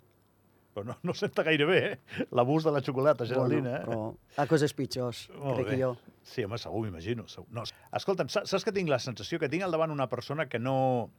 Però 0.72 0.86
no, 0.88 0.94
no 1.04 1.12
senta 1.12 1.42
gaire 1.44 1.66
bé, 1.68 1.78
eh? 1.92 2.26
L'abús 2.32 2.64
de 2.64 2.70
la 2.72 2.80
xocolata, 2.80 3.26
Geraldina, 3.28 3.74
eh? 3.76 3.84
però 3.84 4.14
ha 4.40 4.46
coses 4.48 4.72
pitjors, 4.72 5.26
Molt 5.36 5.58
crec 5.60 5.68
bé. 5.74 5.80
jo. 5.82 5.90
Sí, 6.24 6.44
home, 6.46 6.56
segur, 6.58 6.80
m'imagino. 6.86 7.26
No, 7.52 7.64
escolta'm, 7.92 8.30
sa- 8.32 8.46
saps 8.48 8.64
que 8.64 8.72
tinc 8.72 8.88
la 8.88 8.98
sensació 9.02 9.38
que 9.42 9.50
tinc 9.52 9.66
al 9.66 9.74
davant 9.74 9.92
una 9.92 10.08
persona 10.08 10.46
que 10.48 10.58
no, 10.58 11.10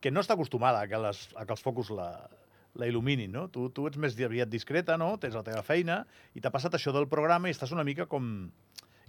que 0.00 0.10
no 0.10 0.24
està 0.24 0.38
acostumada 0.38 0.80
a 0.80 0.88
que, 0.88 0.96
les, 1.04 1.28
a 1.36 1.44
que 1.44 1.52
els 1.52 1.60
focus 1.64 1.90
la, 1.92 2.08
la 2.80 2.88
il·luminin, 2.88 3.28
no? 3.30 3.44
Tu, 3.52 3.66
tu 3.76 3.84
ets 3.90 4.00
més 4.00 4.16
aviat 4.24 4.48
discreta, 4.48 4.96
no? 4.96 5.12
Tens 5.20 5.36
la 5.36 5.44
teva 5.44 5.60
feina 5.62 6.00
i 6.32 6.40
t'ha 6.40 6.50
passat 6.54 6.72
això 6.80 6.92
del 6.96 7.04
programa 7.12 7.50
i 7.52 7.54
estàs 7.54 7.76
una 7.76 7.84
mica 7.84 8.06
com 8.08 8.48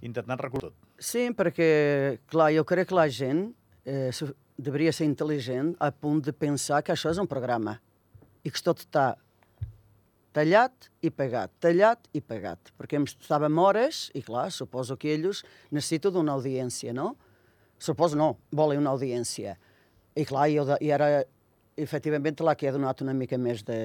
intentant 0.04 0.42
recordar 0.44 0.74
tot. 0.74 0.90
Sí, 1.00 1.30
perquè, 1.32 2.20
clar, 2.28 2.52
jo 2.52 2.66
crec 2.68 2.90
que 2.92 3.00
la 3.00 3.08
gent 3.08 3.46
eh, 3.88 4.12
devia 4.60 4.92
ser 4.92 5.08
intel·ligent 5.08 5.78
a 5.80 5.94
punt 5.96 6.20
de 6.28 6.34
pensar 6.36 6.84
que 6.84 6.92
això 6.92 7.16
és 7.16 7.22
un 7.24 7.32
programa 7.32 7.80
i 8.46 8.52
que 8.52 8.62
tot 8.62 8.84
està 8.84 9.14
tallat 10.36 10.90
i 11.06 11.10
pegat, 11.16 11.54
tallat 11.64 12.10
i 12.18 12.22
pegat. 12.22 12.74
Perquè 12.78 13.00
em 13.00 13.06
estàvem 13.08 13.56
hores 13.62 14.10
i, 14.18 14.22
clar, 14.26 14.50
suposo 14.52 14.98
que 15.00 15.14
ells 15.16 15.44
necessiten 15.72 16.14
d'una 16.18 16.36
audiència, 16.36 16.92
no? 16.96 17.14
Suposo 17.80 18.20
no, 18.20 18.34
volen 18.56 18.82
una 18.84 18.94
audiència. 18.96 19.56
I, 20.16 20.24
clar, 20.28 20.50
jo 20.52 20.66
de, 20.68 20.78
i 20.84 20.92
ara, 20.96 21.24
efectivament, 21.80 22.40
la 22.44 22.56
que 22.56 22.68
he 22.70 22.76
donat 22.76 23.02
una 23.04 23.16
mica 23.16 23.40
més 23.40 23.64
de, 23.68 23.80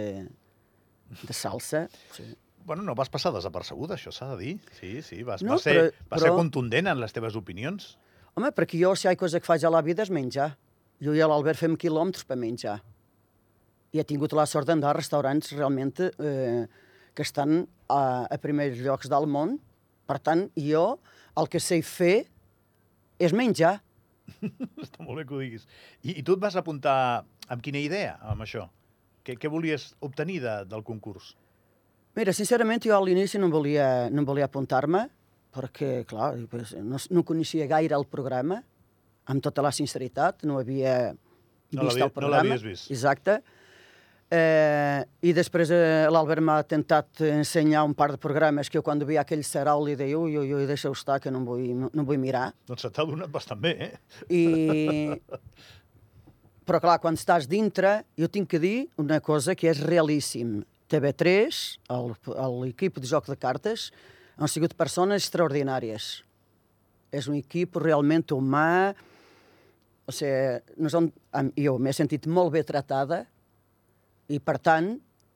de 1.22 1.34
salsa. 1.34 1.86
Sí. 2.14 2.28
Bueno, 2.66 2.84
no 2.86 2.94
vas 2.94 3.08
passar 3.10 3.32
desapercebuda, 3.34 3.96
això 3.96 4.12
s'ha 4.14 4.28
de 4.34 4.36
dir. 4.42 4.52
Sí, 4.78 5.00
sí, 5.02 5.22
vas, 5.26 5.42
No, 5.42 5.56
vas, 5.56 5.64
ser, 5.64 5.74
però- 5.78 6.08
vas 6.12 6.20
ser 6.22 6.28
però- 6.30 6.36
contundent 6.38 6.86
en 6.92 7.00
les 7.00 7.12
teves 7.16 7.34
opinions. 7.38 7.94
Home, 8.36 8.52
perquè 8.54 8.78
jo, 8.78 8.92
si 8.94 9.08
hi 9.08 9.10
ha 9.10 9.16
cosa 9.18 9.40
que 9.40 9.46
faig 9.48 9.64
a 9.66 9.70
la 9.72 9.80
vida 9.82 10.04
és 10.04 10.10
menjar. 10.14 10.52
Jo 11.02 11.14
i 11.16 11.22
l'Albert 11.24 11.58
fem 11.58 11.74
quilòmetres 11.80 12.26
per 12.28 12.36
menjar. 12.36 12.76
I 13.92 14.00
he 14.00 14.04
tingut 14.06 14.32
la 14.38 14.46
sort 14.46 14.68
d'anar 14.70 14.92
a 14.92 14.96
restaurants 14.98 15.50
realment 15.56 15.96
eh, 16.06 16.66
que 17.14 17.24
estan 17.26 17.64
a, 17.90 18.26
a 18.30 18.38
primers 18.38 18.78
llocs 18.78 19.10
del 19.10 19.26
món. 19.26 19.56
Per 20.06 20.18
tant, 20.22 20.46
jo 20.58 20.98
el 21.38 21.48
que 21.50 21.60
sé 21.62 21.80
fer 21.86 22.26
és 23.20 23.34
menjar. 23.36 23.78
Està 24.84 25.02
molt 25.02 25.18
bé 25.18 25.26
que 25.26 25.34
ho 25.34 25.40
diguis. 25.42 25.66
I, 26.02 26.20
I 26.20 26.22
tu 26.26 26.36
et 26.38 26.42
vas 26.42 26.56
apuntar 26.58 26.96
amb 27.50 27.62
quina 27.66 27.82
idea, 27.82 28.16
amb 28.30 28.46
això? 28.46 28.68
Què, 29.26 29.34
què 29.36 29.50
volies 29.52 29.90
obtenir 30.06 30.38
de, 30.44 30.54
del 30.70 30.84
concurs? 30.86 31.34
Mira, 32.16 32.32
sincerament, 32.34 32.82
jo 32.82 32.94
a 32.96 33.02
l'inici 33.04 33.38
no 33.38 33.50
volia, 33.52 34.08
no 34.10 34.24
volia 34.26 34.46
apuntar-me, 34.48 35.04
perquè, 35.54 36.04
clar, 36.10 36.32
pues, 36.50 36.72
no, 36.78 36.98
no 37.10 37.22
coneixia 37.26 37.66
gaire 37.70 37.94
el 37.98 38.06
programa, 38.10 38.60
amb 39.30 39.42
tota 39.44 39.62
la 39.66 39.70
sinceritat, 39.74 40.42
no 40.46 40.58
havia 40.62 41.12
No 41.74 41.84
vist 41.86 42.00
el 42.00 42.08
no 42.08 42.14
programa. 42.14 42.42
l'havies 42.48 42.64
vist. 42.66 42.90
Exacte. 42.90 43.36
Eh, 44.30 45.00
I 45.26 45.32
després 45.34 45.72
eh, 45.74 46.06
l'Albert 46.06 46.42
m'ha 46.46 46.60
intentat 46.62 47.18
ensenyar 47.26 47.80
un 47.82 47.96
par 47.98 48.12
de 48.12 48.18
programes 48.22 48.68
que 48.70 48.78
jo 48.78 48.82
quan 48.86 49.00
veia 49.02 49.24
aquell 49.24 49.42
serau 49.42 49.82
li 49.82 49.96
deia 49.98 50.14
ui, 50.20 50.36
ui, 50.38 50.52
ui, 50.54 50.66
deixa-ho 50.70 50.94
estar, 50.94 51.16
que 51.18 51.32
no 51.34 51.40
em 51.42 51.46
vull, 51.48 51.64
no, 51.74 51.88
no 51.92 52.04
em 52.04 52.06
vull 52.06 52.20
mirar. 52.22 52.52
Doncs 52.70 52.84
se 52.86 52.90
t'ha 52.94 53.02
donat 53.08 53.32
bastant 53.34 53.58
bé, 53.64 53.72
eh? 53.88 53.92
I... 54.30 54.44
Però 56.70 56.78
clar, 56.78 57.00
quan 57.02 57.16
estàs 57.18 57.48
dintre, 57.50 58.04
jo 58.14 58.28
tinc 58.30 58.46
que 58.52 58.60
dir 58.62 58.76
una 59.02 59.18
cosa 59.24 59.56
que 59.58 59.66
és 59.72 59.80
realíssim. 59.82 60.60
TV3, 60.90 61.58
el- 61.90 62.14
l'equip 62.60 63.00
de 63.02 63.10
joc 63.10 63.26
de 63.30 63.34
cartes, 63.38 63.88
han 64.38 64.48
sigut 64.50 64.76
persones 64.78 65.24
extraordinàries. 65.24 66.20
És 67.10 67.26
un 67.26 67.34
equip 67.40 67.74
realment 67.82 68.22
humà, 68.36 68.94
o 70.06 70.14
sigui, 70.14 70.62
nos 70.78 70.94
han, 70.94 71.10
am- 71.34 71.50
jo 71.58 71.74
m'he 71.82 71.94
sentit 71.98 72.30
molt 72.30 72.54
bé 72.54 72.62
tratada 72.66 73.24
i, 74.30 74.38
per 74.38 74.58
tant, 74.62 74.94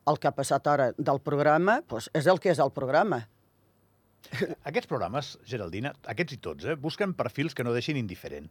el 0.09 0.21
que 0.21 0.29
ha 0.29 0.35
passat 0.37 0.67
ara 0.71 0.91
del 0.97 1.21
programa 1.25 1.81
doncs 1.89 2.11
és 2.15 2.29
el 2.31 2.41
que 2.43 2.53
és 2.53 2.61
el 2.63 2.73
programa. 2.77 3.25
Aquests 4.71 4.89
programes, 4.89 5.35
Geraldina, 5.49 5.93
aquests 6.09 6.37
i 6.37 6.39
tots, 6.41 6.69
eh, 6.69 6.77
busquen 6.81 7.13
perfils 7.17 7.57
que 7.57 7.65
no 7.67 7.75
deixin 7.75 7.99
indiferent. 8.01 8.49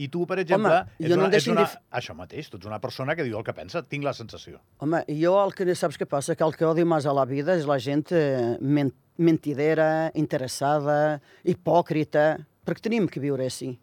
I 0.00 0.08
tu, 0.08 0.24
per 0.24 0.38
exemple, 0.40 0.72
Home, 0.72 0.96
ets 0.96 1.12
no 1.12 1.26
una, 1.26 1.28
deixo 1.32 1.50
ets 1.52 1.58
una, 1.58 1.64
això 1.98 2.14
mateix, 2.16 2.48
tu 2.48 2.56
ets 2.56 2.68
una 2.68 2.78
persona 2.80 3.14
que 3.16 3.26
diu 3.26 3.36
el 3.36 3.44
que 3.44 3.52
pensa, 3.52 3.82
tinc 3.84 4.06
la 4.06 4.14
sensació. 4.16 4.62
Home, 4.80 5.02
jo 5.20 5.34
el 5.42 5.52
que 5.52 5.74
saps 5.76 6.00
què 6.00 6.08
passa? 6.08 6.36
Que 6.38 6.46
el 6.46 6.56
que 6.56 6.64
odio 6.64 6.88
més 6.88 7.04
a 7.04 7.12
la 7.12 7.26
vida 7.28 7.56
és 7.58 7.68
la 7.68 7.76
gent 7.82 8.06
eh, 8.16 8.56
men 8.60 8.94
mentidera, 9.20 10.08
interessada, 10.16 11.20
hipòcrita, 11.44 12.38
perquè 12.64 12.86
tenim 12.86 13.10
que 13.12 13.20
viure 13.20 13.44
així. 13.44 13.74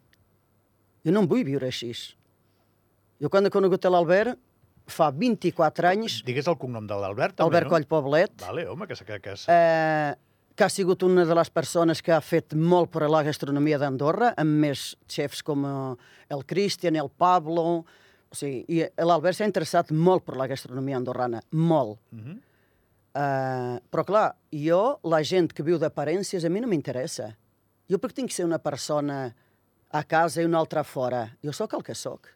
Jo 1.06 1.14
no 1.14 1.22
em 1.22 1.28
vull 1.30 1.44
viure 1.46 1.70
així. 1.70 1.92
Jo 3.22 3.30
quan 3.30 3.46
he 3.46 3.54
conegut 3.54 3.86
l'Albert, 3.86 4.34
fa 4.92 5.10
24 5.14 5.90
anys, 5.92 6.22
Digues 6.26 6.48
el 6.50 6.56
cognom 6.60 6.86
de 6.88 6.96
l'Albert, 6.98 7.36
també, 7.38 7.48
Albert 7.48 7.68
no? 7.68 7.74
Coll 7.74 7.86
Poblet, 7.90 8.34
Vale, 8.42 8.66
home, 8.68 8.88
que, 8.90 8.96
que, 9.04 9.20
que, 9.24 9.36
eh, 9.52 10.14
que 10.58 10.66
ha 10.66 10.72
sigut 10.72 11.04
una 11.06 11.24
de 11.28 11.36
les 11.38 11.50
persones 11.54 12.02
que 12.02 12.12
ha 12.12 12.20
fet 12.24 12.56
molt 12.56 12.90
per 12.90 13.04
a 13.06 13.12
la 13.12 13.22
gastronomia 13.26 13.78
d'Andorra, 13.78 14.32
amb 14.36 14.58
més 14.64 14.90
xefs 15.06 15.44
com 15.46 15.64
eh, 15.68 16.10
el 16.34 16.44
Cristian, 16.46 17.00
el 17.00 17.10
Pablo... 17.10 17.84
O 18.28 18.36
sigui, 18.36 18.58
i 18.68 18.82
l'Albert 19.08 19.38
s'ha 19.38 19.46
interessat 19.48 19.88
molt 19.88 20.20
per 20.26 20.34
la 20.36 20.44
gastronomia 20.50 20.98
andorrana, 20.98 21.38
molt. 21.56 21.96
Uh 22.12 22.18
-huh. 22.18 22.34
Uh, 23.18 23.80
però 23.90 24.04
clar, 24.04 24.26
jo, 24.52 25.00
la 25.08 25.22
gent 25.24 25.48
que 25.50 25.64
viu 25.64 25.78
d'aparències, 25.80 26.44
a 26.44 26.50
mi 26.52 26.60
no 26.60 26.68
m'interessa. 26.68 27.32
Jo 27.88 27.98
perquè 27.98 28.20
tinc 28.20 28.28
que 28.28 28.36
ser 28.36 28.44
una 28.44 28.58
persona 28.58 29.34
a 29.90 30.02
casa 30.04 30.42
i 30.42 30.44
una 30.44 30.58
altra 30.58 30.84
fora. 30.84 31.24
Jo 31.42 31.52
sóc 31.52 31.74
el 31.74 31.82
que 31.82 31.94
sóc. 31.94 32.28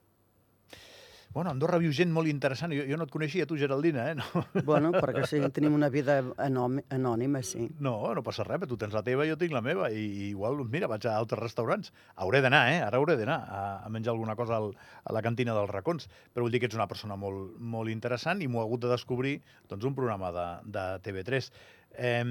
Bueno, 1.32 1.48
Andorra 1.50 1.78
viu 1.80 1.92
gent 1.96 2.10
molt 2.12 2.28
interessant. 2.28 2.74
Jo, 2.76 2.84
jo 2.84 2.96
no 3.00 3.06
et 3.08 3.12
coneixia, 3.12 3.46
tu, 3.48 3.56
Geraldina, 3.56 4.04
eh? 4.10 4.16
No, 4.20 4.62
Bueno, 4.68 4.90
perquè 4.92 5.24
sí, 5.28 5.40
tenim 5.54 5.72
una 5.74 5.88
vida 5.92 6.18
anònima, 6.44 7.40
sí. 7.46 7.70
no, 7.80 7.94
no 8.14 8.24
passa 8.26 8.44
res, 8.44 8.66
tu 8.68 8.76
tens 8.76 8.92
la 8.92 9.02
teva, 9.06 9.24
jo 9.28 9.38
tinc 9.40 9.54
la 9.54 9.62
meva, 9.64 9.88
i, 9.90 10.28
igual, 10.28 10.60
mira, 10.68 10.90
vaig 10.92 11.06
a 11.08 11.16
altres 11.16 11.40
restaurants. 11.40 11.92
Hauré 12.20 12.42
d'anar, 12.44 12.62
eh? 12.74 12.80
Ara 12.84 13.00
hauré 13.00 13.16
d'anar 13.16 13.38
a, 13.48 13.62
a 13.86 13.92
menjar 13.92 14.12
alguna 14.12 14.36
cosa 14.36 14.58
al, 14.60 14.72
a 15.04 15.16
la 15.16 15.22
cantina 15.24 15.56
dels 15.56 15.72
racons, 15.72 16.08
però 16.32 16.44
vull 16.44 16.52
dir 16.52 16.60
que 16.60 16.68
ets 16.68 16.76
una 16.76 16.88
persona 16.90 17.16
molt, 17.16 17.56
molt 17.58 17.92
interessant 17.92 18.42
i 18.44 18.48
m'ho 18.48 18.60
he 18.60 18.66
hagut 18.66 18.84
de 18.84 18.92
descobrir 18.92 19.38
doncs, 19.70 19.86
un 19.88 19.96
programa 19.96 20.32
de, 20.36 20.48
de 20.76 20.88
TV3. 21.06 21.48
Eh, 21.96 22.26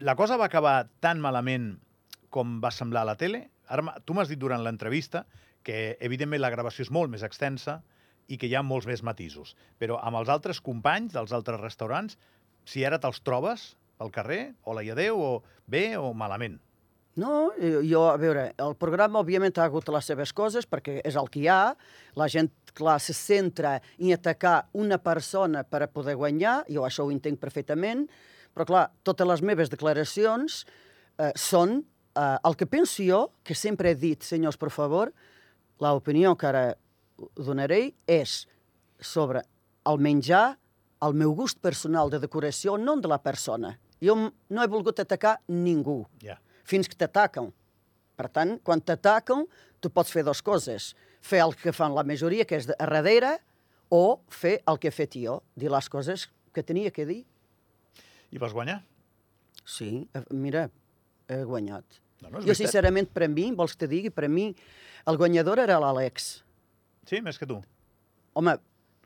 la 0.00 0.16
cosa 0.16 0.40
va 0.40 0.48
acabar 0.48 0.78
tan 1.04 1.20
malament 1.20 1.74
com 2.32 2.56
va 2.64 2.72
semblar 2.72 3.04
a 3.04 3.10
la 3.12 3.18
tele? 3.20 3.46
Ara, 3.68 3.98
tu 4.04 4.16
m'has 4.16 4.32
dit 4.32 4.40
durant 4.40 4.64
l'entrevista 4.64 5.26
que, 5.66 5.96
evidentment, 6.00 6.40
la 6.40 6.52
gravació 6.54 6.86
és 6.86 6.92
molt 6.94 7.12
més 7.12 7.24
extensa 7.26 7.80
i 8.28 8.38
que 8.38 8.48
hi 8.48 8.54
ha 8.58 8.64
molts 8.66 8.88
més 8.88 9.02
matisos. 9.06 9.54
Però 9.78 10.00
amb 10.02 10.20
els 10.20 10.30
altres 10.32 10.60
companys 10.60 11.14
dels 11.14 11.34
altres 11.36 11.60
restaurants, 11.62 12.18
si 12.66 12.84
ara 12.84 12.98
te'ls 12.98 13.22
trobes 13.22 13.74
pel 13.96 14.12
carrer, 14.12 14.54
o 14.64 14.74
la 14.76 14.84
adeu, 14.92 15.20
o 15.20 15.42
bé 15.66 15.96
o 15.96 16.12
malament. 16.14 16.58
No, 17.16 17.52
jo, 17.56 17.80
jo, 17.80 18.02
a 18.10 18.16
veure, 18.20 18.50
el 18.60 18.74
programa 18.76 19.22
òbviament 19.22 19.56
ha 19.56 19.64
hagut 19.70 19.88
les 19.88 20.04
seves 20.04 20.34
coses 20.36 20.66
perquè 20.68 20.98
és 21.00 21.16
el 21.16 21.30
que 21.32 21.40
hi 21.40 21.46
ha, 21.48 21.72
la 22.12 22.26
gent, 22.28 22.50
clar, 22.76 22.98
se 23.00 23.14
centra 23.16 23.78
en 23.96 24.12
atacar 24.12 24.66
una 24.76 24.98
persona 25.00 25.62
per 25.64 25.86
a 25.86 25.88
poder 25.88 26.18
guanyar, 26.20 26.58
jo 26.68 26.84
això 26.84 27.06
ho 27.06 27.14
entenc 27.14 27.40
perfectament, 27.40 28.04
però 28.52 28.68
clar, 28.68 28.84
totes 29.00 29.30
les 29.32 29.42
meves 29.48 29.72
declaracions 29.72 30.66
eh, 31.16 31.32
són 31.40 31.78
eh, 31.80 32.36
el 32.36 32.56
que 32.60 32.68
penso 32.68 33.00
jo, 33.00 33.22
que 33.40 33.56
sempre 33.56 33.94
he 33.94 33.96
dit, 33.96 34.20
senyors, 34.20 34.60
per 34.60 34.68
favor, 34.74 35.14
l'opinió 35.80 36.34
que 36.36 36.50
ara 36.52 36.66
donaré 37.36 37.94
és 38.06 38.46
sobre 39.00 39.42
el 39.86 39.98
menjar, 40.02 40.58
el 41.04 41.14
meu 41.14 41.34
gust 41.36 41.58
personal 41.60 42.10
de 42.10 42.18
decoració, 42.20 42.76
no 42.80 42.96
de 43.00 43.08
la 43.08 43.18
persona. 43.22 43.78
Jo 44.02 44.14
no 44.16 44.62
he 44.62 44.66
volgut 44.68 44.98
atacar 45.00 45.38
ningú 45.48 46.06
Ja. 46.22 46.38
fins 46.64 46.88
que 46.88 46.96
t'ataquen. 46.96 47.52
Per 48.16 48.28
tant, 48.32 48.58
quan 48.64 48.80
t'ataquen, 48.80 49.46
tu 49.80 49.90
pots 49.90 50.10
fer 50.10 50.24
dues 50.24 50.40
coses. 50.42 50.94
Fer 51.20 51.40
el 51.44 51.54
que 51.54 51.72
fan 51.72 51.94
la 51.94 52.02
majoria, 52.04 52.44
que 52.44 52.56
és 52.56 52.66
de- 52.66 52.74
a 52.78 52.86
darrere, 52.86 53.38
o 53.90 54.20
fer 54.28 54.62
el 54.66 54.78
que 54.78 54.88
he 54.88 54.90
fet 54.90 55.12
jo, 55.14 55.42
dir 55.54 55.70
les 55.70 55.88
coses 55.88 56.28
que 56.52 56.62
tenia 56.62 56.90
que 56.90 57.04
dir. 57.06 57.24
I 58.32 58.38
vas 58.38 58.52
guanyar? 58.52 58.82
Sí, 59.64 60.08
eh, 60.14 60.22
mira, 60.30 60.70
he 61.28 61.42
guanyat. 61.44 61.84
No, 62.22 62.30
no, 62.30 62.40
jo, 62.40 62.54
sincerament, 62.54 63.08
per 63.12 63.28
mi, 63.28 63.50
vols 63.52 63.72
que 63.76 63.86
te 63.86 63.88
digui, 63.88 64.10
per 64.10 64.28
mi, 64.28 64.54
el 65.06 65.16
guanyador 65.16 65.58
era 65.58 65.78
l'Àlex. 65.78 66.42
Sí, 67.06 67.22
més 67.22 67.38
que 67.38 67.46
tu. 67.46 67.60
Home, 68.36 68.56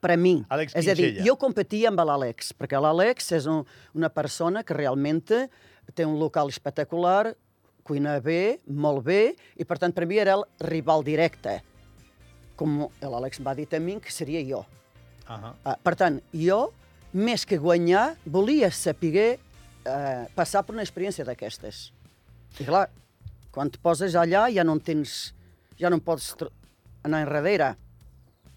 per 0.00 0.14
a 0.14 0.16
mi. 0.16 0.40
Àlex 0.48 0.74
és 0.74 0.88
a 0.88 0.94
dir, 0.96 1.10
Quinxella. 1.10 1.26
jo 1.28 1.36
competia 1.40 1.90
amb 1.90 2.00
l'Àlex, 2.00 2.54
perquè 2.56 2.80
l'Àlex 2.80 3.32
és 3.36 3.46
un, 3.50 3.62
una 3.94 4.10
persona 4.12 4.64
que 4.64 4.76
realment 4.76 5.20
té 5.28 6.06
un 6.06 6.16
local 6.18 6.48
espectacular, 6.48 7.34
cuina 7.84 8.18
bé, 8.24 8.60
molt 8.66 9.04
bé, 9.04 9.34
i 9.56 9.66
per 9.66 9.78
tant 9.82 9.92
per 9.92 10.06
mi 10.08 10.20
era 10.22 10.38
el 10.38 10.46
rival 10.70 11.04
directe. 11.04 11.58
Com 12.56 12.86
l'Àlex 13.02 13.42
va 13.44 13.54
dir 13.58 13.68
a 13.76 13.80
mi 13.80 13.98
que 14.00 14.12
seria 14.12 14.40
jo. 14.46 14.64
Uh 15.28 15.36
-huh. 15.36 15.54
Uh, 15.64 15.76
per 15.82 15.94
tant, 15.96 16.20
jo, 16.32 16.72
més 17.12 17.44
que 17.44 17.58
guanyar, 17.58 18.16
volia 18.24 18.70
saber 18.70 19.38
uh, 19.86 20.26
passar 20.34 20.64
per 20.64 20.74
una 20.74 20.82
experiència 20.82 21.24
d'aquestes. 21.24 21.92
I 22.58 22.64
clar, 22.64 22.88
quan 23.50 23.66
et 23.66 23.78
poses 23.82 24.14
allà 24.14 24.48
ja 24.52 24.64
no 24.64 24.72
en 24.72 24.80
tens... 24.80 25.34
ja 25.78 25.88
no 25.88 25.96
en 25.96 26.00
pots 26.00 26.36
anar 27.02 27.22
enrere. 27.22 27.76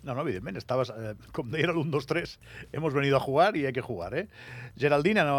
No, 0.04 0.14
no, 0.14 0.22
evidentment, 0.22 0.58
estaves, 0.60 0.92
eh, 0.92 1.14
com 1.32 1.48
deia 1.52 1.70
l'1, 1.72 1.88
2, 1.90 2.08
3, 2.10 2.34
hemos 2.74 2.94
venido 2.94 3.16
a 3.16 3.22
jugar 3.22 3.56
y 3.56 3.66
hay 3.66 3.72
que 3.72 3.82
jugar, 3.82 4.14
eh? 4.14 4.28
Geraldina, 4.76 5.24
no, 5.24 5.38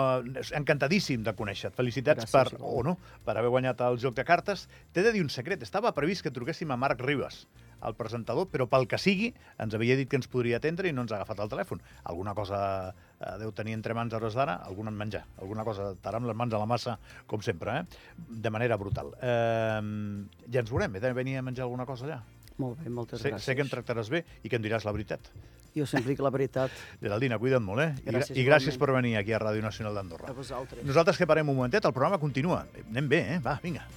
encantadíssim 0.57 1.23
de 1.23 1.35
conèixer-te. 1.37 1.77
Felicitats 1.77 2.25
Gràcies, 2.25 2.57
per, 2.57 2.65
o 2.65 2.81
no, 2.87 2.97
per 3.27 3.37
haver 3.37 3.53
guanyat 3.53 3.83
el 3.85 4.01
joc 4.01 4.17
de 4.17 4.25
cartes. 4.25 4.65
T'he 4.97 5.05
de 5.05 5.13
dir 5.13 5.21
un 5.21 5.29
secret, 5.29 5.63
estava 5.63 5.93
previst 5.93 6.25
que 6.25 6.33
truquéssim 6.33 6.73
a 6.73 6.79
Marc 6.81 7.05
Ribas, 7.05 7.43
el 7.85 7.97
presentador, 7.99 8.49
però 8.49 8.65
pel 8.71 8.89
que 8.89 8.97
sigui, 8.97 9.35
ens 9.61 9.77
havia 9.77 9.99
dit 10.01 10.09
que 10.09 10.17
ens 10.17 10.31
podria 10.33 10.57
atendre 10.57 10.89
i 10.89 10.97
no 10.97 11.05
ens 11.05 11.13
ha 11.13 11.19
agafat 11.21 11.43
el 11.45 11.53
telèfon. 11.53 11.83
Alguna 12.09 12.33
cosa 12.39 12.61
eh, 12.89 13.35
deu 13.43 13.53
tenir 13.53 13.77
entre 13.77 13.93
mans 13.93 14.15
a 14.15 14.21
hores 14.21 14.39
d'ara, 14.39 14.57
algun 14.65 14.89
en 14.89 14.97
menjar, 14.97 15.27
alguna 15.43 15.67
cosa 15.69 15.91
estarà 15.93 16.23
amb 16.23 16.31
les 16.31 16.41
mans 16.41 16.57
a 16.57 16.63
la 16.63 16.71
massa, 16.71 16.97
com 17.29 17.45
sempre, 17.45 17.83
eh? 17.83 18.15
de 18.17 18.55
manera 18.55 18.81
brutal. 18.81 19.13
Eh, 19.21 20.25
ja 20.49 20.65
ens 20.65 20.73
veurem, 20.73 20.97
he 20.97 21.05
de 21.05 21.13
venir 21.13 21.37
a 21.37 21.45
menjar 21.45 21.69
alguna 21.69 21.85
cosa 21.85 22.09
allà. 22.09 22.23
Molt 22.59 22.79
bé, 22.83 22.89
moltes 22.91 23.21
Sé, 23.21 23.31
gràcies. 23.33 23.45
sé 23.49 23.55
que 23.57 23.63
em 23.63 23.69
tractaràs 23.69 24.09
bé 24.11 24.25
i 24.45 24.49
que 24.49 24.57
em 24.57 24.63
diràs 24.63 24.85
la 24.85 24.93
veritat. 24.93 25.21
Jo 25.75 25.87
sempre 25.91 26.13
dic 26.13 26.21
la 26.23 26.31
veritat 26.31 26.71
Geraldina, 27.03 27.37
cuida't 27.39 27.63
molt, 27.65 27.81
eh? 27.83 27.95
I- 28.05 28.11
Gràcies, 28.13 28.37
I, 28.39 28.45
gràcies 28.47 28.77
igualment. 28.77 28.79
per 28.79 28.95
venir 28.95 29.17
aquí 29.19 29.33
a 29.33 29.41
Ràdio 29.43 29.63
Nacional 29.63 29.93
a 29.93 29.97
d'Andorra. 30.03 30.33
vosaltres. 30.33 30.85
Nosaltres 30.87 31.19
que 31.19 31.27
parem 31.27 31.49
un 31.49 31.57
momentet, 31.57 31.85
el 31.85 31.93
programa 31.93 32.19
continua. 32.19 32.67
Anem 32.89 33.09
bé, 33.09 33.21
eh? 33.35 33.39
Va, 33.43 33.59
vinga. 33.63 33.89